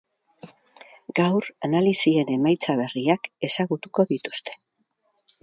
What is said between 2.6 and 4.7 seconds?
berriak ezagutuko dituzte.